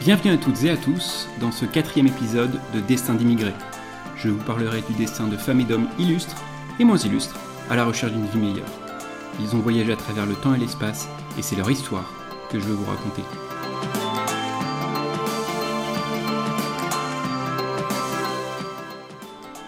[0.00, 3.52] Bienvenue à toutes et à tous dans ce quatrième épisode de Destin d'immigrés.
[4.16, 6.42] Je vous parlerai du destin de femmes et d'hommes illustres
[6.78, 7.38] et moins illustres
[7.68, 8.70] à la recherche d'une vie meilleure.
[9.40, 11.06] Ils ont voyagé à travers le temps et l'espace
[11.38, 12.10] et c'est leur histoire
[12.50, 13.20] que je veux vous raconter.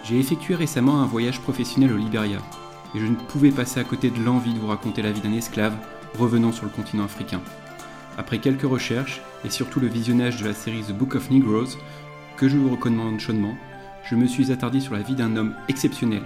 [0.03, 2.39] J'ai effectué récemment un voyage professionnel au Liberia
[2.95, 5.33] et je ne pouvais passer à côté de l'envie de vous raconter la vie d'un
[5.33, 5.75] esclave
[6.17, 7.41] revenant sur le continent africain.
[8.17, 11.77] Après quelques recherches et surtout le visionnage de la série The Book of Negroes,
[12.37, 13.55] que je vous recommande chaudement,
[14.09, 16.23] je me suis attardé sur la vie d'un homme exceptionnel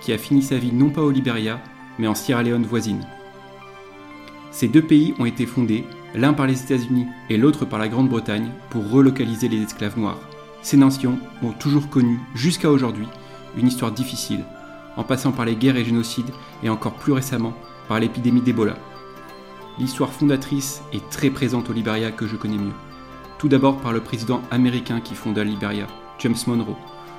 [0.00, 1.60] qui a fini sa vie non pas au Liberia,
[1.98, 3.04] mais en Sierra Leone voisine.
[4.50, 5.84] Ces deux pays ont été fondés,
[6.14, 10.20] l'un par les États-Unis et l'autre par la Grande-Bretagne, pour relocaliser les esclaves noirs.
[10.62, 13.06] Ces nations ont toujours connu, jusqu'à aujourd'hui,
[13.56, 14.44] une histoire difficile,
[14.96, 16.30] en passant par les guerres et génocides
[16.62, 17.54] et encore plus récemment
[17.88, 18.76] par l'épidémie d'Ebola.
[19.78, 22.72] L'histoire fondatrice est très présente au Liberia que je connais mieux.
[23.38, 25.86] Tout d'abord par le président américain qui fonda le Liberia,
[26.18, 26.76] James Monroe.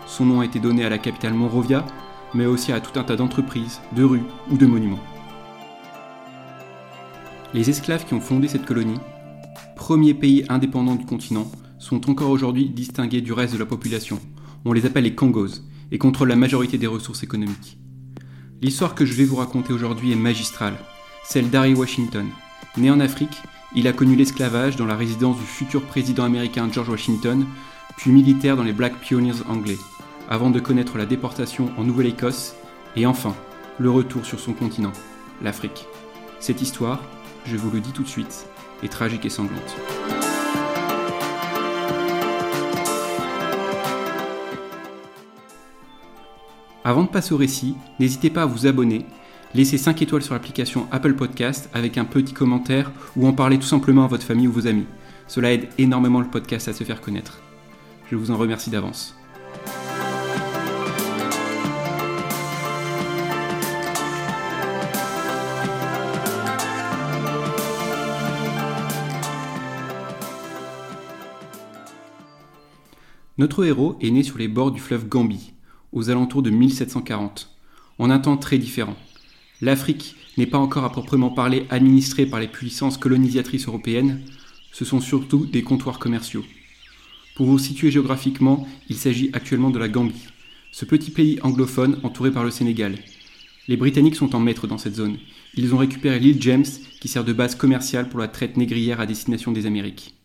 [0.07, 1.85] Son nom a été donné à la capitale Monrovia,
[2.33, 5.03] mais aussi à tout un tas d'entreprises, de rues ou de monuments.
[7.53, 8.99] Les esclaves qui ont fondé cette colonie,
[9.75, 14.19] premier pays indépendant du continent, sont encore aujourd'hui distingués du reste de la population.
[14.65, 17.77] On les appelle les Kongos et contrôlent la majorité des ressources économiques.
[18.63, 20.77] L'histoire que je vais vous raconter aujourd'hui est magistrale,
[21.23, 22.25] celle d'Harry Washington.
[22.77, 23.41] Né en Afrique,
[23.73, 27.47] il a connu l'esclavage dans la résidence du futur président américain George Washington,
[27.97, 29.79] puis militaire dans les Black Pioneers anglais,
[30.29, 32.55] avant de connaître la déportation en Nouvelle-Écosse
[32.95, 33.35] et enfin
[33.79, 34.91] le retour sur son continent,
[35.41, 35.87] l'Afrique.
[36.39, 37.01] Cette histoire,
[37.45, 38.45] je vous le dis tout de suite,
[38.83, 39.75] est tragique et sanglante.
[46.83, 49.07] Avant de passer au récit, n'hésitez pas à vous abonner,
[49.53, 53.65] laisser 5 étoiles sur l'application Apple Podcast avec un petit commentaire ou en parler tout
[53.65, 54.85] simplement à votre famille ou vos amis.
[55.27, 57.41] Cela aide énormément le podcast à se faire connaître.
[58.09, 59.15] Je vous en remercie d'avance.
[73.37, 75.53] Notre héros est né sur les bords du fleuve Gambie,
[75.93, 77.55] aux alentours de 1740,
[77.99, 78.95] en un temps très différent.
[79.61, 84.21] L'Afrique n'est pas encore à proprement parler administrée par les puissances colonisatrices européennes,
[84.71, 86.45] ce sont surtout des comptoirs commerciaux.
[87.35, 90.27] Pour vous situer géographiquement, il s'agit actuellement de la Gambie,
[90.71, 92.95] ce petit pays anglophone entouré par le Sénégal.
[93.67, 95.17] Les Britanniques sont en maître dans cette zone.
[95.55, 96.65] Ils ont récupéré l'île James
[97.01, 100.15] qui sert de base commerciale pour la traite négrière à destination des Amériques.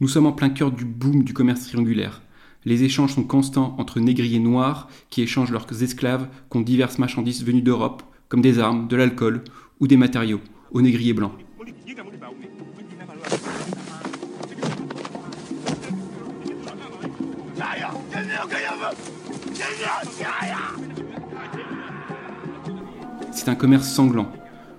[0.00, 2.22] Nous sommes en plein cœur du boom du commerce triangulaire.
[2.64, 7.62] Les échanges sont constants entre négriers noirs qui échangent leurs esclaves contre diverses marchandises venues
[7.62, 9.44] d'Europe, comme des armes, de l'alcool
[9.78, 11.32] ou des matériaux, aux négriers blancs.
[23.32, 24.32] C'est un commerce sanglant.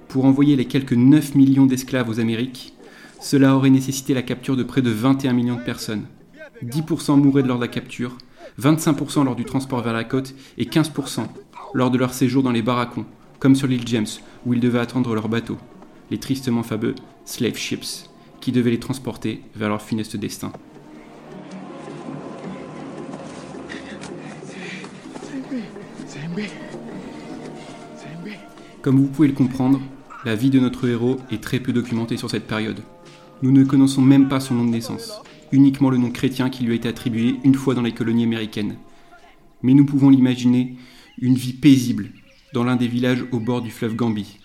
[0.08, 2.74] Pour envoyer les quelques 9 millions d'esclaves aux Amériques,
[3.22, 6.06] cela aurait nécessité la capture de près de 21 millions de personnes.
[6.64, 8.18] 10% mouraient lors de la capture,
[8.60, 11.28] 25% lors du transport vers la côte et 15%
[11.76, 13.06] lors de leur séjour dans les barracons,
[13.44, 14.08] comme sur l'île James,
[14.46, 15.58] où ils devaient attendre leur bateau,
[16.10, 16.96] les tristement fameux
[17.26, 18.10] slave ships,
[18.40, 20.54] qui devaient les transporter vers leur funeste destin.
[28.82, 29.82] Comme vous pouvez le comprendre,
[30.24, 32.80] la vie de notre héros est très peu documentée sur cette période.
[33.42, 35.22] Nous ne connaissons même pas son nom de naissance,
[35.52, 38.78] uniquement le nom chrétien qui lui a été attribué une fois dans les colonies américaines.
[39.64, 40.78] Mais nous pouvons l'imaginer
[41.18, 42.08] une vie paisible
[42.54, 44.38] dans l'un des villages au bord du fleuve Gambie,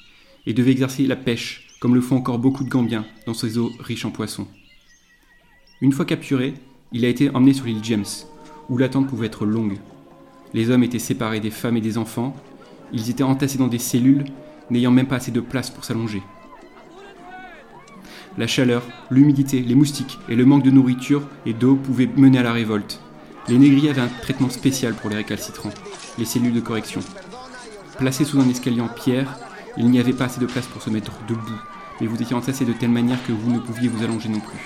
[0.46, 3.70] et devait exercer la pêche, comme le font encore beaucoup de Gambiens dans ces eaux
[3.78, 4.48] riches en poissons.
[5.80, 6.54] Une fois capturé,
[6.92, 8.06] il a été emmené sur l'île James,
[8.68, 9.76] où l'attente pouvait être longue.
[10.54, 12.34] Les hommes étaient séparés des femmes et des enfants,
[12.92, 14.24] ils étaient entassés dans des cellules,
[14.70, 16.22] n'ayant même pas assez de place pour s'allonger.
[18.38, 22.42] La chaleur, l'humidité, les moustiques et le manque de nourriture et d'eau pouvaient mener à
[22.42, 23.00] la révolte.
[23.48, 25.72] Les négriers avaient un traitement spécial pour les récalcitrants,
[26.18, 27.00] les cellules de correction.
[27.98, 29.36] Placés sous un escalier en pierre,
[29.76, 31.60] il n'y avait pas assez de place pour se mettre debout,
[32.00, 34.58] mais vous étiez entassés de telle manière que vous ne pouviez vous allonger non plus.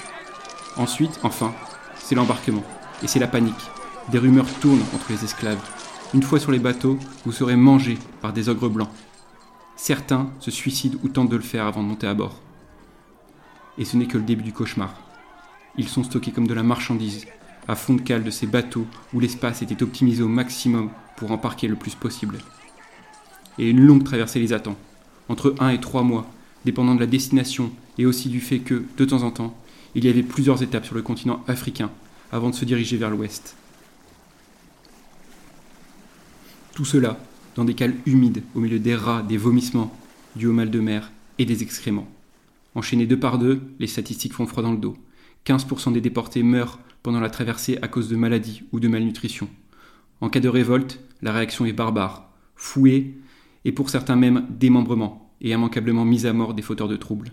[0.76, 1.52] Ensuite, enfin,
[1.96, 2.64] c'est l'embarquement,
[3.02, 3.70] et c'est la panique.
[4.10, 5.62] Des rumeurs tournent entre les esclaves.
[6.14, 8.90] Une fois sur les bateaux, vous serez mangés par des ogres blancs.
[9.76, 12.38] Certains se suicident ou tentent de le faire avant de monter à bord
[13.78, 14.94] et ce n'est que le début du cauchemar.
[15.76, 17.26] Ils sont stockés comme de la marchandise,
[17.68, 21.68] à fond de cale de ces bateaux où l'espace était optimisé au maximum pour embarquer
[21.68, 22.38] le plus possible.
[23.58, 24.76] Et une longue traversée les attend,
[25.28, 26.30] entre un et trois mois,
[26.64, 29.56] dépendant de la destination et aussi du fait que, de temps en temps,
[29.94, 31.90] il y avait plusieurs étapes sur le continent africain
[32.30, 33.56] avant de se diriger vers l'ouest.
[36.74, 37.18] Tout cela
[37.54, 39.94] dans des cales humides au milieu des rats, des vomissements,
[40.36, 42.08] du haut mal de mer et des excréments.
[42.74, 44.96] Enchaînés deux par deux, les statistiques font froid dans le dos.
[45.44, 49.48] 15% des déportés meurent pendant la traversée à cause de maladies ou de malnutrition.
[50.22, 53.14] En cas de révolte, la réaction est barbare, fouée
[53.64, 57.32] et pour certains même démembrement et immanquablement mise à mort des fauteurs de troubles.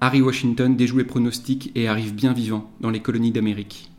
[0.00, 3.90] Harry Washington déjoue les pronostics et arrive bien vivant dans les colonies d'Amérique.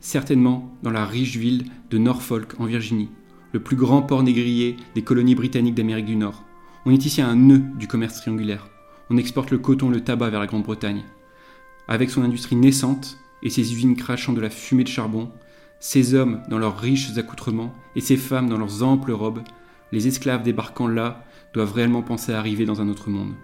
[0.00, 3.10] Certainement dans la riche ville de Norfolk en Virginie,
[3.52, 6.44] le plus grand port négrier des colonies britanniques d'Amérique du Nord.
[6.86, 8.68] On est ici à un nœud du commerce triangulaire.
[9.10, 11.04] On exporte le coton, le tabac vers la Grande-Bretagne.
[11.86, 15.30] Avec son industrie naissante et ses usines crachant de la fumée de charbon,
[15.84, 19.42] ces hommes dans leurs riches accoutrements et ces femmes dans leurs amples robes,
[19.90, 21.24] les esclaves débarquant là
[21.54, 23.34] doivent réellement penser à arriver dans un autre monde.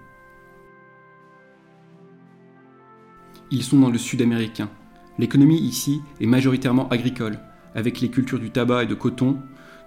[3.51, 4.71] Ils sont dans le sud américain.
[5.19, 7.41] L'économie ici est majoritairement agricole,
[7.75, 9.39] avec les cultures du tabac et de coton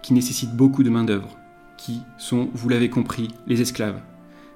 [0.04, 1.38] qui nécessitent beaucoup de main-d'œuvre,
[1.78, 4.02] qui sont, vous l'avez compris, les esclaves.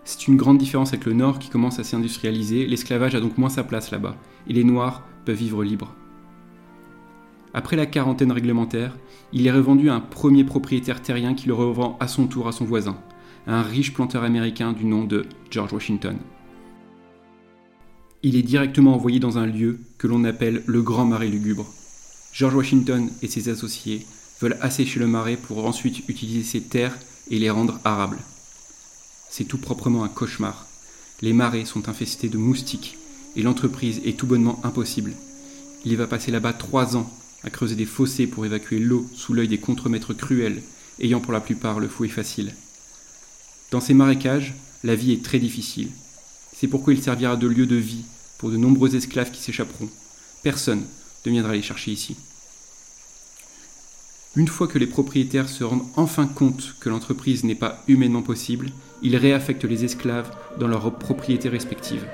[0.04, 3.48] C'est une grande différence avec le Nord qui commence à s'industrialiser, l'esclavage a donc moins
[3.48, 4.18] sa place là-bas,
[4.48, 5.96] et les Noirs peuvent vivre libres.
[7.58, 8.98] Après la quarantaine réglementaire,
[9.32, 12.52] il est revendu à un premier propriétaire terrien qui le revend à son tour à
[12.52, 12.98] son voisin,
[13.48, 16.18] un riche planteur américain du nom de George Washington.
[18.24, 21.66] Il est directement envoyé dans un lieu que l'on appelle le Grand Marais Lugubre.
[22.34, 24.06] George Washington et ses associés
[24.42, 26.98] veulent assécher le marais pour ensuite utiliser ses terres
[27.32, 28.20] et les rendre arables.
[29.30, 30.68] C'est tout proprement un cauchemar.
[31.22, 32.98] Les marais sont infestés de moustiques
[33.38, 35.14] et l'entreprise est tout bonnement impossible.
[35.86, 37.10] Il va passer là-bas trois ans
[37.46, 40.64] à creuser des fossés pour évacuer l'eau sous l'œil des contremaîtres cruels,
[41.00, 42.54] ayant pour la plupart le fouet facile.
[43.72, 45.90] Dans ces marécages, la vie est très difficile.
[46.56, 48.04] C'est pourquoi il servira de lieu de vie
[48.40, 49.90] pour de nombreux esclaves qui s'échapperont.
[50.44, 50.84] Personne
[51.26, 52.16] ne viendra les chercher ici.
[54.36, 58.72] Une fois que les propriétaires se rendent enfin compte que l'entreprise n'est pas humainement possible,
[59.02, 62.06] ils réaffectent les esclaves dans leurs propriétés respectives.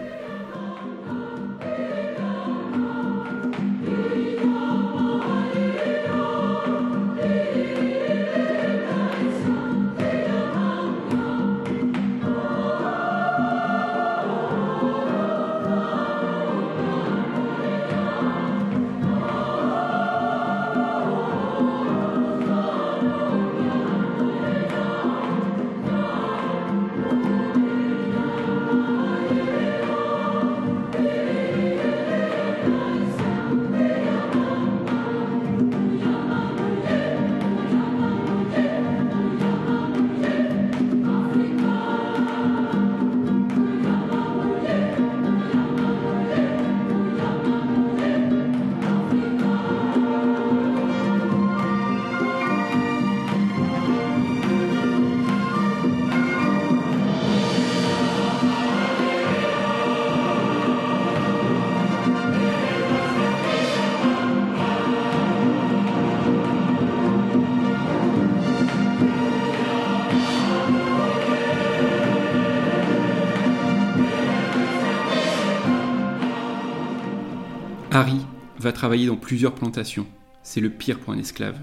[78.72, 80.08] Va travailler dans plusieurs plantations.
[80.44, 81.60] C'est le pire pour un esclave.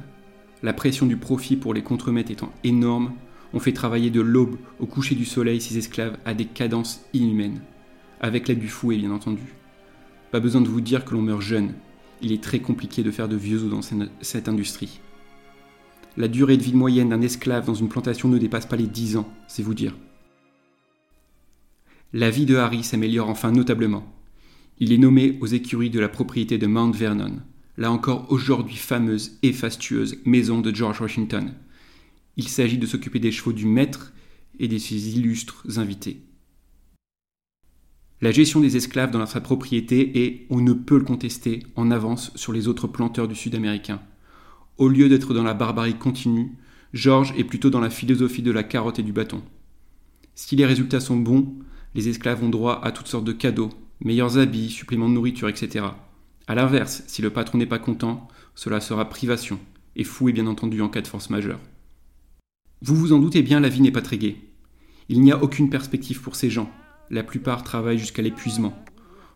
[0.62, 3.14] La pression du profit pour les contremaîtres étant énorme,
[3.54, 7.62] on fait travailler de l'aube au coucher du soleil ces esclaves à des cadences inhumaines.
[8.20, 9.54] Avec l'aide du fouet, bien entendu.
[10.32, 11.72] Pas besoin de vous dire que l'on meurt jeune.
[12.20, 15.00] Il est très compliqué de faire de vieux os dans cette industrie.
[16.18, 19.16] La durée de vie moyenne d'un esclave dans une plantation ne dépasse pas les 10
[19.16, 19.96] ans, c'est vous dire.
[22.12, 24.04] La vie de Harry s'améliore enfin notablement.
[24.80, 27.40] Il est nommé aux écuries de la propriété de Mount Vernon,
[27.76, 31.52] là encore aujourd'hui fameuse et fastueuse maison de George Washington.
[32.36, 34.12] Il s'agit de s'occuper des chevaux du maître
[34.60, 36.22] et de ses illustres invités.
[38.20, 42.30] La gestion des esclaves dans sa propriété est, on ne peut le contester, en avance
[42.36, 44.00] sur les autres planteurs du Sud américain.
[44.76, 46.52] Au lieu d'être dans la barbarie continue,
[46.92, 49.42] George est plutôt dans la philosophie de la carotte et du bâton.
[50.36, 51.56] Si les résultats sont bons,
[51.96, 53.70] les esclaves ont droit à toutes sortes de cadeaux,
[54.00, 55.86] meilleurs habits, suppléments de nourriture, etc.
[56.46, 59.58] A l'inverse, si le patron n'est pas content, cela sera privation,
[59.96, 61.60] et fouet bien entendu en cas de force majeure.
[62.80, 64.36] Vous vous en doutez bien, la vie n'est pas très gaie.
[65.08, 66.70] Il n'y a aucune perspective pour ces gens.
[67.10, 68.74] La plupart travaillent jusqu'à l'épuisement.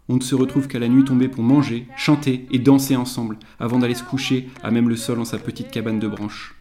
[0.09, 3.79] On ne se retrouve qu'à la nuit tombée pour manger, chanter et danser ensemble, avant
[3.79, 6.55] d'aller se coucher à même le sol dans sa petite cabane de branches.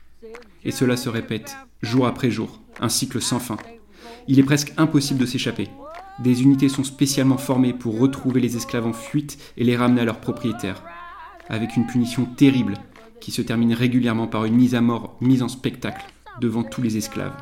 [0.64, 3.58] Et cela se répète, jour après jour, un cycle sans fin.
[4.28, 5.70] Il est presque impossible de s'échapper.
[6.22, 10.06] Des unités sont spécialement formées pour retrouver les esclaves en fuite et les ramener à
[10.06, 10.84] leurs propriétaires,
[11.50, 12.76] avec une punition terrible
[13.20, 16.06] qui se termine régulièrement par une mise à mort mise en spectacle
[16.40, 17.36] devant tous les esclaves.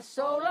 [0.00, 0.44] Soul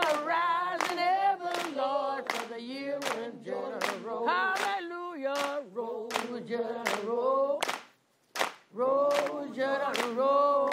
[1.77, 4.27] Lord, for the year when Jordan roll.
[4.27, 6.09] Hallelujah, roll,
[6.49, 7.61] Jordan, roll,
[8.73, 10.71] roll, Jordan, roll.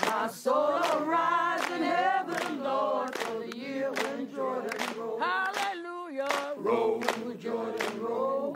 [0.00, 5.18] My soul arise in heaven, Lord, for the year when Jordan roll.
[5.18, 7.02] Hallelujah, roll,
[7.40, 8.54] Jordan, roll,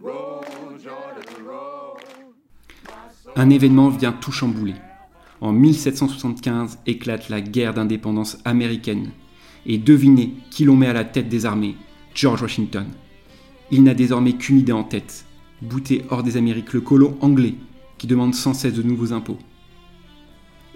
[0.00, 0.44] roll,
[0.82, 2.00] Jordan, roll.
[3.36, 4.74] Un événement vient tout chambouler.
[5.40, 9.12] En 1775 éclate la guerre d'indépendance américaine.
[9.66, 11.76] Et devinez qui l'on met à la tête des armées
[12.14, 12.86] George Washington.
[13.70, 15.24] Il n'a désormais qu'une idée en tête
[15.62, 17.54] bouter hors des Amériques le colon anglais
[17.98, 19.38] qui demande sans cesse de nouveaux impôts.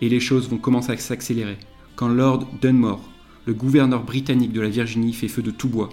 [0.00, 1.56] Et les choses vont commencer à s'accélérer
[1.94, 3.08] quand Lord Dunmore,
[3.46, 5.90] le gouverneur britannique de la Virginie, fait feu de tout bois.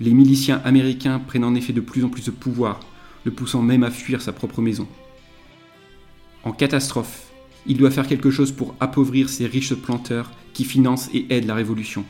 [0.00, 2.80] Les miliciens américains prennent en effet de plus en plus de pouvoir,
[3.24, 4.86] le poussant même à fuir sa propre maison.
[6.44, 7.32] En catastrophe,
[7.66, 11.54] il doit faire quelque chose pour appauvrir ces riches planteurs qui financent et aident la
[11.54, 12.04] révolution,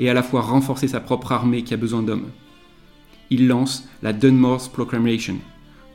[0.00, 2.30] et à la fois renforcer sa propre armée qui a besoin d'hommes.
[3.30, 5.36] Il lance la Dunmore's Proclamation.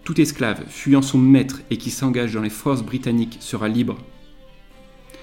[0.05, 3.97] Tout esclave fuyant son maître et qui s'engage dans les forces britanniques sera libre.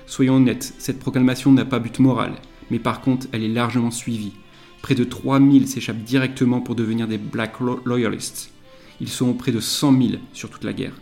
[0.07, 2.35] Soyons honnêtes, cette proclamation n'a pas but moral,
[2.71, 4.35] mais par contre elle est largement suivie.
[4.83, 7.55] Près de 3000 s'échappent directement pour devenir des Black
[7.87, 8.53] Loyalists.
[9.01, 11.01] Ils sont près de 100 000 sur toute la guerre.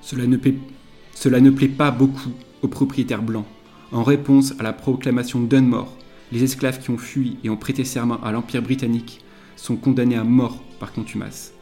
[0.00, 3.46] Cela ne plaît pas beaucoup aux propriétaires blancs.
[3.92, 5.94] En réponse à la proclamation Dunmore,
[6.32, 9.22] les esclaves qui ont fui et ont prêté serment à l'Empire britannique
[9.54, 11.52] sont condamnés à mort par contumace.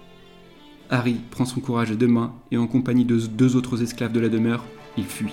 [0.90, 4.20] Harry prend son courage à deux mains et en compagnie de deux autres esclaves de
[4.20, 4.64] la demeure,
[4.96, 5.32] il fuit.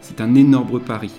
[0.00, 1.10] C'est un énorme pari.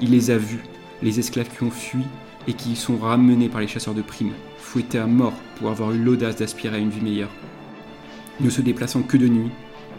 [0.00, 0.62] Il les a vus,
[1.02, 2.04] les esclaves qui ont fui
[2.46, 5.90] et qui y sont ramenés par les chasseurs de primes, fouettés à mort pour avoir
[5.90, 7.32] eu l'audace d'aspirer à une vie meilleure.
[8.38, 9.50] Ne se déplaçant que de nuit,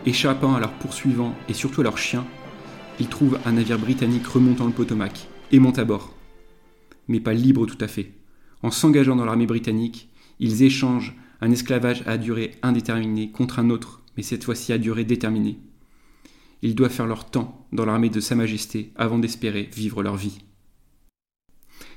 [0.05, 2.25] échappant à leurs poursuivants et surtout à leurs chiens,
[2.99, 6.13] ils trouvent un navire britannique remontant le Potomac et montent à bord.
[7.07, 8.11] Mais pas libres tout à fait.
[8.61, 14.03] En s'engageant dans l'armée britannique, ils échangent un esclavage à durée indéterminée contre un autre,
[14.17, 15.59] mais cette fois-ci à durée déterminée.
[16.61, 20.39] Ils doivent faire leur temps dans l'armée de Sa Majesté avant d'espérer vivre leur vie.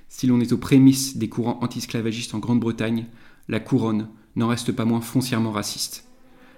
[0.08, 3.06] Si l'on est aux prémices des courants anti-esclavagistes en Grande-Bretagne,
[3.48, 6.06] la couronne n'en reste pas moins foncièrement raciste.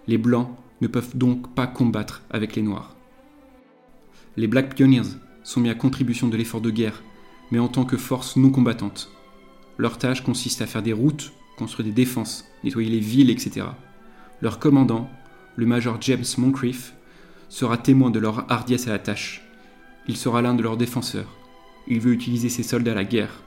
[0.07, 0.51] Les Blancs
[0.83, 2.94] ne peuvent donc pas combattre avec les Noirs.
[4.37, 7.05] Les Black Pioneers sont mis à contribution de l'effort de guerre,
[7.53, 9.13] mais en tant que force non combattante.
[9.79, 13.67] Leur tâche consiste à faire des routes, construire des défenses, nettoyer les villes, etc.
[14.41, 15.09] Leur commandant,
[15.55, 16.95] le major James Moncrief,
[17.49, 19.43] sera témoin de leur hardiesse à la tâche.
[20.09, 21.33] Il sera l'un de leurs défenseurs.
[21.87, 23.41] Il veut utiliser ses soldats à la guerre.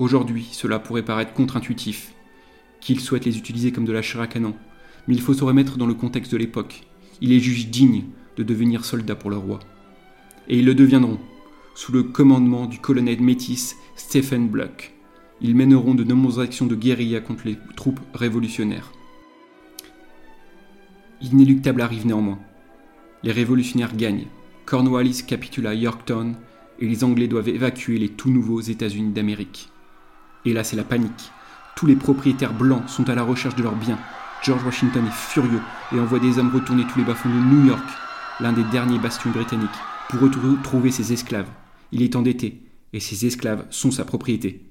[0.00, 2.12] Aujourd'hui, cela pourrait paraître contre-intuitif,
[2.80, 4.56] qu'il souhaite les utiliser comme de la chair à canon,
[5.06, 6.82] mais il faut se remettre dans le contexte de l'époque.
[7.20, 9.60] Il est juge digne de devenir soldat pour le roi.
[10.48, 11.18] Et ils le deviendront,
[11.74, 14.92] sous le commandement du colonel métis Stephen Block.
[15.40, 18.92] Ils mèneront de nombreuses actions de guérilla contre les troupes révolutionnaires.
[21.20, 22.38] L'inéluctable arrive néanmoins.
[23.22, 24.26] Les révolutionnaires gagnent.
[24.66, 26.36] Cornwallis capitule à Yorktown
[26.78, 29.70] et les Anglais doivent évacuer les tout nouveaux États-Unis d'Amérique.
[30.44, 31.30] Et là, c'est la panique.
[31.76, 33.98] Tous les propriétaires blancs sont à la recherche de leurs biens.
[34.42, 37.84] George Washington est furieux et envoie des hommes retourner tous les bas-fonds de New York,
[38.40, 39.70] l'un des derniers bastions britanniques,
[40.08, 41.50] pour retrouver ses esclaves.
[41.92, 44.66] Il est endetté et ses esclaves sont sa propriété.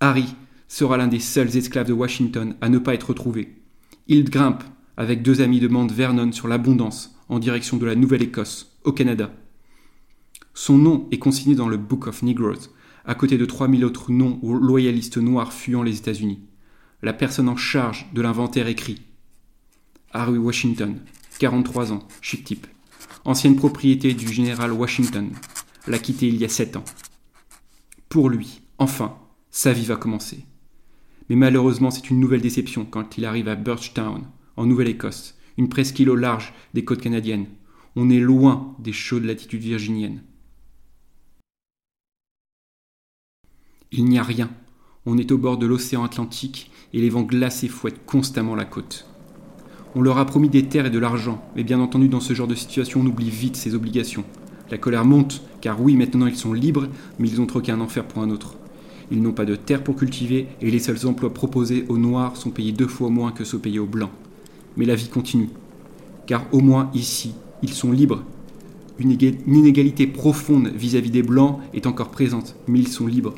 [0.00, 0.34] Harry
[0.68, 3.56] sera l'un des seuls esclaves de Washington à ne pas être retrouvé.
[4.06, 4.64] Il grimpe
[4.96, 9.30] avec deux amis de Mount Vernon sur l'abondance en direction de la Nouvelle-Écosse, au Canada.
[10.54, 12.70] Son nom est consigné dans le Book of Negroes,
[13.04, 16.40] à côté de 3000 autres noms loyalistes noirs fuyant les États-Unis
[17.02, 19.00] la personne en charge de l'inventaire écrit
[20.12, 20.98] Harry Washington,
[21.38, 22.66] 43 ans, chic type.
[23.28, 25.28] Ancienne propriété du général Washington.
[25.86, 26.84] L'a quitté il y a 7 ans.
[28.08, 29.18] Pour lui, enfin,
[29.50, 30.46] sa vie va commencer.
[31.28, 34.24] Mais malheureusement, c'est une nouvelle déception quand il arrive à Birchtown,
[34.56, 37.48] en Nouvelle-Écosse, une presqu'île au large des côtes canadiennes.
[37.96, 40.22] On est loin des chaudes latitudes virginiennes.
[43.92, 44.50] Il n'y a rien.
[45.04, 49.06] On est au bord de l'océan Atlantique et les vents glacés fouettent constamment la côte.
[49.94, 52.46] On leur a promis des terres et de l'argent, mais bien entendu dans ce genre
[52.46, 54.24] de situation on oublie vite ses obligations.
[54.70, 58.04] La colère monte, car oui, maintenant ils sont libres, mais ils ont troqué un enfer
[58.04, 58.56] pour un autre.
[59.10, 62.50] Ils n'ont pas de terre pour cultiver et les seuls emplois proposés aux Noirs sont
[62.50, 64.10] payés deux fois moins que ceux payés aux Blancs.
[64.76, 65.48] Mais la vie continue.
[66.26, 68.22] Car au moins ici, ils sont libres.
[68.98, 69.16] Une
[69.46, 73.34] inégalité profonde vis-à-vis des Blancs est encore présente, mais ils sont libres.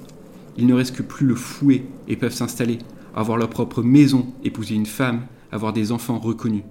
[0.59, 2.79] Il ne que plus le fouet et peuvent s'installer,
[3.15, 6.65] avoir leur propre maison, épouser une femme, avoir des enfants reconnus.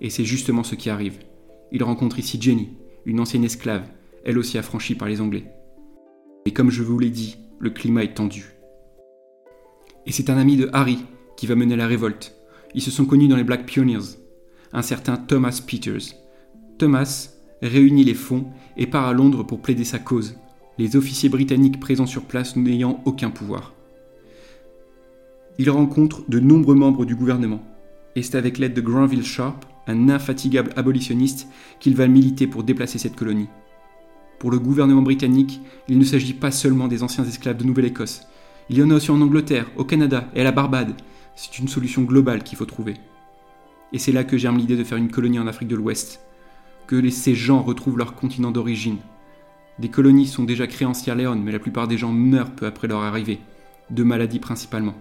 [0.00, 1.18] Et c'est justement ce qui arrive.
[1.70, 2.70] Ils rencontrent ici Jenny,
[3.04, 3.88] une ancienne esclave,
[4.24, 5.50] elle aussi affranchie par les Anglais.
[6.44, 8.54] Et comme je vous l'ai dit, le climat est tendu.
[10.06, 10.98] Et c'est un ami de Harry
[11.36, 12.34] qui va mener la révolte.
[12.74, 14.18] Ils se sont connus dans les Black Pioneers,
[14.72, 16.14] un certain Thomas Peters.
[16.78, 17.30] Thomas
[17.62, 20.36] réunit les fonds et part à Londres pour plaider sa cause,
[20.78, 23.71] les officiers britanniques présents sur place n'ayant aucun pouvoir.
[25.58, 27.62] Il rencontre de nombreux membres du gouvernement,
[28.16, 31.48] et c'est avec l'aide de Granville Sharp, un infatigable abolitionniste,
[31.80, 33.48] qu'il va militer pour déplacer cette colonie.
[34.38, 38.22] Pour le gouvernement britannique, il ne s'agit pas seulement des anciens esclaves de Nouvelle-Écosse.
[38.70, 40.94] Il y en a aussi en Angleterre, au Canada et à la Barbade.
[41.36, 42.94] C'est une solution globale qu'il faut trouver.
[43.92, 46.24] Et c'est là que germe l'idée de faire une colonie en Afrique de l'Ouest.
[46.86, 48.98] Que ces gens retrouvent leur continent d'origine.
[49.78, 52.66] Des colonies sont déjà créées en Sierra Leone, mais la plupart des gens meurent peu
[52.66, 53.38] après leur arrivée,
[53.90, 54.94] de maladies principalement.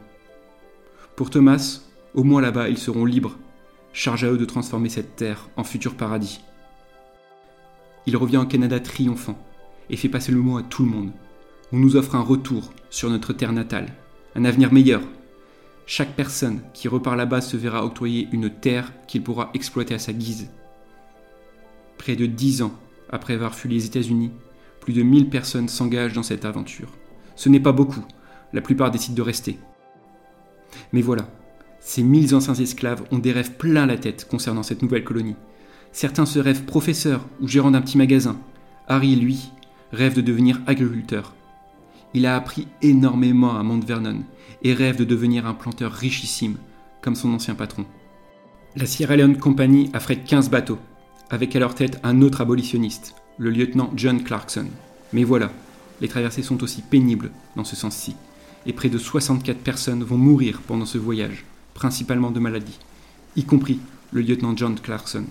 [1.15, 1.81] Pour Thomas,
[2.13, 3.37] au moins là-bas, ils seront libres.
[3.93, 6.41] Charge à eux de transformer cette terre en futur paradis.
[8.05, 9.37] Il revient au Canada triomphant
[9.89, 11.11] et fait passer le mot à tout le monde.
[11.71, 13.93] On nous offre un retour sur notre terre natale,
[14.35, 15.01] un avenir meilleur.
[15.85, 20.13] Chaque personne qui repart là-bas se verra octroyer une terre qu'il pourra exploiter à sa
[20.13, 20.49] guise.
[21.97, 22.73] Près de dix ans
[23.09, 24.31] après avoir fui les États-Unis,
[24.79, 26.89] plus de 1000 personnes s'engagent dans cette aventure.
[27.35, 28.03] Ce n'est pas beaucoup,
[28.53, 29.59] la plupart décident de rester.
[30.93, 31.27] Mais voilà,
[31.79, 35.35] ces mille anciens esclaves ont des rêves plein la tête concernant cette nouvelle colonie.
[35.91, 38.37] Certains se rêvent professeur ou gérant d'un petit magasin.
[38.87, 39.51] Harry, lui,
[39.91, 41.33] rêve de devenir agriculteur.
[42.13, 44.23] Il a appris énormément à Mount Vernon
[44.63, 46.57] et rêve de devenir un planteur richissime,
[47.01, 47.85] comme son ancien patron.
[48.75, 50.79] La Sierra Leone Company affrète 15 bateaux,
[51.29, 54.67] avec à leur tête un autre abolitionniste, le lieutenant John Clarkson.
[55.13, 55.51] Mais voilà,
[55.99, 58.15] les traversées sont aussi pénibles dans ce sens-ci,
[58.65, 62.79] et près de 64 personnes vont mourir pendant ce voyage, principalement de maladies,
[63.35, 63.79] y compris
[64.11, 65.25] le lieutenant John Clarkson.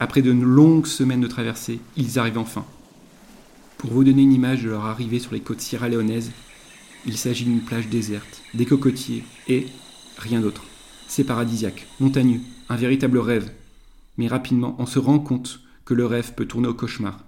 [0.00, 2.64] Après de longues semaines de traversée, ils arrivent enfin.
[3.78, 6.32] Pour vous donner une image de leur arrivée sur les côtes sierra-léonaises,
[7.06, 9.66] il s'agit d'une plage déserte, des cocotiers et
[10.16, 10.64] rien d'autre.
[11.06, 13.50] C'est paradisiaque, montagneux, un véritable rêve.
[14.18, 17.24] Mais rapidement, on se rend compte que le rêve peut tourner au cauchemar.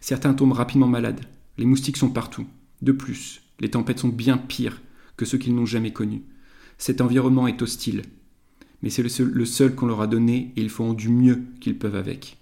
[0.00, 1.24] Certains tombent rapidement malades,
[1.56, 2.46] les moustiques sont partout.
[2.82, 4.82] De plus, les tempêtes sont bien pires
[5.16, 6.22] que ceux qu'ils n'ont jamais connus.
[6.78, 8.02] Cet environnement est hostile,
[8.82, 11.96] mais c'est le seul, qu'on leur a donné et ils font du mieux qu'ils peuvent
[11.96, 12.36] avec.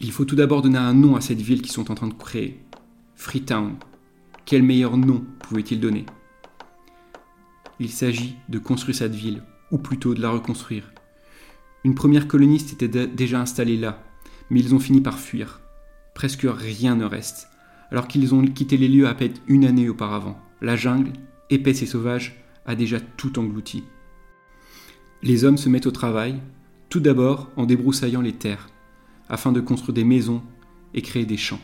[0.00, 2.14] Il faut tout d'abord donner un nom à cette ville qu'ils sont en train de
[2.14, 2.60] créer.
[3.14, 3.76] Freetown.
[4.44, 6.04] Quel meilleur nom pouvait-il donner?
[7.80, 10.92] Il s'agit de construire cette ville, ou plutôt de la reconstruire.
[11.84, 14.02] Une première coloniste était déjà installée là,
[14.50, 15.60] mais ils ont fini par fuir.
[16.14, 17.48] Presque rien ne reste,
[17.94, 20.36] alors qu'ils ont quitté les lieux à peine une année auparavant.
[20.60, 21.12] La jungle,
[21.48, 23.84] épaisse et sauvage, a déjà tout englouti.
[25.22, 26.42] Les hommes se mettent au travail,
[26.88, 28.68] tout d'abord en débroussaillant les terres,
[29.28, 30.42] afin de construire des maisons
[30.92, 31.60] et créer des champs.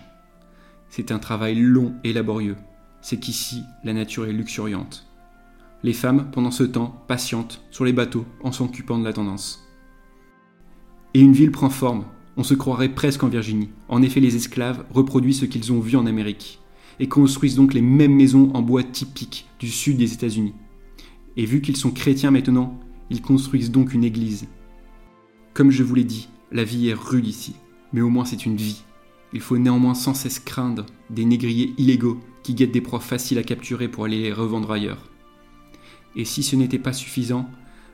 [0.89, 2.57] C'est un travail long et laborieux,
[3.03, 5.09] c'est qu'ici la nature est luxuriante.
[5.83, 9.69] Les femmes, pendant ce temps, patientent sur les bateaux en s'occupant de la tendance.
[11.13, 12.05] Et une ville prend forme,
[12.37, 13.71] on se croirait presque en Virginie.
[13.89, 16.61] En effet, les esclaves reproduisent ce qu'ils ont vu en Amérique,
[17.01, 20.55] et construisent donc les mêmes maisons en bois typiques du sud des États-Unis.
[21.37, 24.47] Et vu qu'ils sont chrétiens maintenant, ils construisent donc une église.
[25.55, 27.55] Comme je vous l'ai dit, la vie est rude ici,
[27.93, 28.83] mais au moins c'est une vie.
[29.33, 33.43] Il faut néanmoins sans cesse craindre des négriers illégaux qui guettent des proies faciles à
[33.43, 35.11] capturer pour aller les revendre ailleurs.
[36.17, 37.49] Et si ce n'était pas suffisant,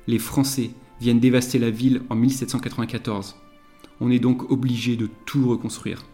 [0.07, 0.71] les Français
[1.01, 3.37] viennent dévaster la ville en 1794.
[4.01, 6.05] On est donc obligé de tout reconstruire.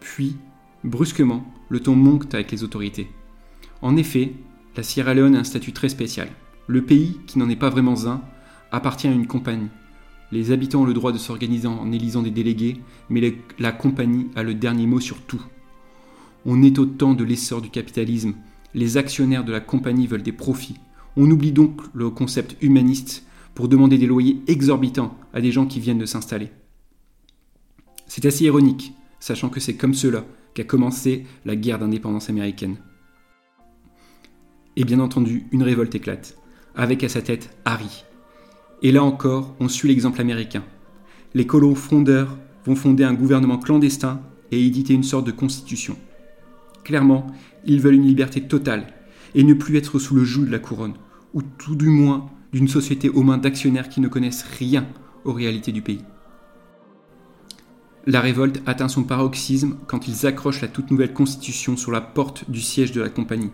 [0.00, 0.36] Puis,
[0.84, 3.08] brusquement, le ton monte avec les autorités.
[3.82, 4.32] En effet,
[4.76, 6.28] la Sierra Leone a un statut très spécial.
[6.66, 8.22] Le pays, qui n'en est pas vraiment un,
[8.70, 9.68] appartient à une compagnie.
[10.32, 12.78] Les habitants ont le droit de s'organiser en élisant des délégués,
[13.10, 15.42] mais la compagnie a le dernier mot sur tout.
[16.46, 18.34] On est au temps de l'essor du capitalisme.
[18.74, 20.78] Les actionnaires de la compagnie veulent des profits.
[21.16, 25.80] On oublie donc le concept humaniste pour demander des loyers exorbitants à des gens qui
[25.80, 26.48] viennent de s'installer.
[28.14, 32.76] C'est assez ironique, sachant que c'est comme cela qu'a commencé la guerre d'indépendance américaine.
[34.76, 36.36] Et bien entendu, une révolte éclate
[36.74, 38.04] avec à sa tête Harry.
[38.82, 40.62] Et là encore, on suit l'exemple américain.
[41.32, 44.20] les colons frondeurs vont fonder un gouvernement clandestin
[44.50, 45.96] et éditer une sorte de constitution.
[46.84, 47.28] Clairement,
[47.64, 48.88] ils veulent une liberté totale
[49.34, 50.98] et ne plus être sous le joug de la couronne,
[51.32, 54.86] ou tout du moins d'une société aux mains d'actionnaires qui ne connaissent rien
[55.24, 56.04] aux réalités du pays.
[58.04, 62.50] La révolte atteint son paroxysme quand ils accrochent la toute nouvelle constitution sur la porte
[62.50, 63.52] du siège de la compagnie.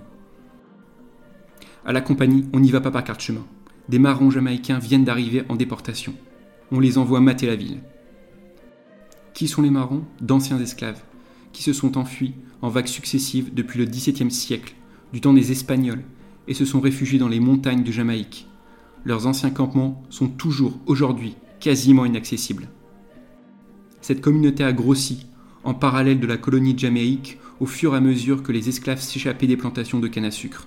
[1.84, 3.44] À la compagnie, on n'y va pas par carte chemin.
[3.90, 6.14] Des marrons jamaïcains viennent d'arriver en déportation.
[6.72, 7.80] On les envoie mater la ville.
[9.34, 11.02] Qui sont les marrons D'anciens esclaves,
[11.52, 14.74] qui se sont enfuis en vagues successives depuis le XVIIe siècle,
[15.12, 16.04] du temps des Espagnols,
[16.46, 18.48] et se sont réfugiés dans les montagnes de Jamaïque.
[19.04, 22.68] Leurs anciens campements sont toujours aujourd'hui quasiment inaccessibles.
[24.00, 25.26] Cette communauté a grossi,
[25.64, 29.00] en parallèle de la colonie de Jamaïque, au fur et à mesure que les esclaves
[29.00, 30.66] s'échappaient des plantations de canne à sucre.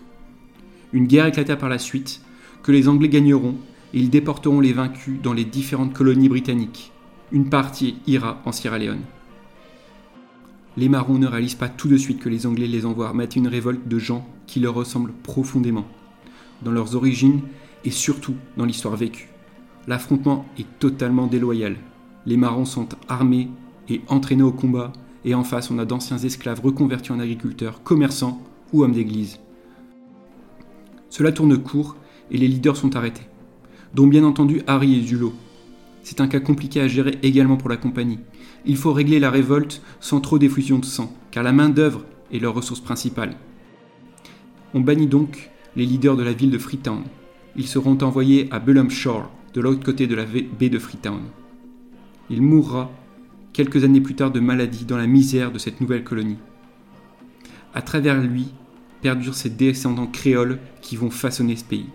[0.93, 2.21] Une guerre éclata par la suite,
[2.63, 3.55] que les Anglais gagneront,
[3.93, 6.91] et ils déporteront les vaincus dans les différentes colonies britanniques.
[7.31, 9.01] Une partie ira en Sierra Leone.
[10.77, 13.47] Les marrons ne réalisent pas tout de suite que les Anglais les envoient mettre une
[13.47, 15.87] révolte de gens qui leur ressemblent profondément,
[16.61, 17.41] dans leurs origines
[17.83, 19.29] et surtout dans l'histoire vécue.
[19.87, 21.77] L'affrontement est totalement déloyal.
[22.25, 23.49] Les marrons sont armés
[23.89, 24.93] et entraînés au combat,
[25.25, 28.41] et en face on a d'anciens esclaves reconvertis en agriculteurs, commerçants
[28.73, 29.39] ou hommes d'église.
[31.09, 31.95] Cela tourne court
[32.29, 33.27] et les leaders sont arrêtés,
[33.93, 35.33] dont bien entendu Harry et Zulot.
[36.03, 38.19] C'est un cas compliqué à gérer également pour la compagnie.
[38.65, 42.53] Il faut régler la révolte sans trop d'effusion de sang, car la main-d'œuvre est leur
[42.53, 43.35] ressource principale.
[44.73, 47.03] On bannit donc les leaders de la ville de Freetown.
[47.55, 51.21] Ils seront envoyés à Shore, de l'autre côté de la baie de Freetown.
[52.31, 52.89] Il mourra
[53.51, 56.37] quelques années plus tard de maladie dans la misère de cette nouvelle colonie.
[57.73, 58.53] À travers lui,
[59.01, 61.89] perdurent ces descendants créoles qui vont façonner ce pays.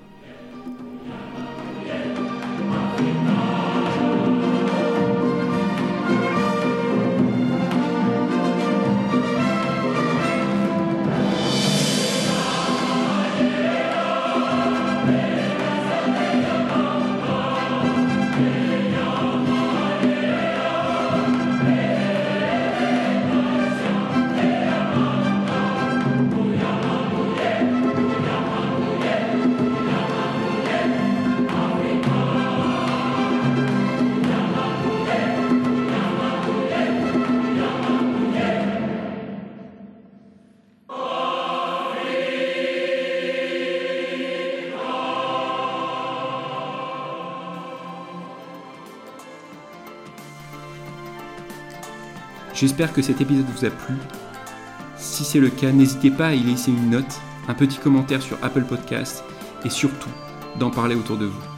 [52.57, 53.97] J'espère que cet épisode vous a plu.
[54.97, 58.39] Si c'est le cas, n'hésitez pas à y laisser une note, un petit commentaire sur
[58.43, 59.23] Apple Podcast
[59.67, 60.09] et surtout
[60.59, 61.56] d'en parler autour de vous.